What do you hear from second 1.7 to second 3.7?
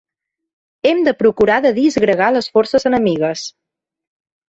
disgregar les forces enemigues.